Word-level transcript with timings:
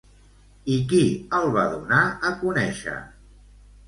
I 0.75 0.77
qui 0.93 1.01
el 1.39 1.45
va 1.55 1.65
donar 1.73 1.99
a 2.31 2.31
conèixer? 2.39 2.97